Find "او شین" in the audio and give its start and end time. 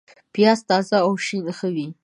1.07-1.45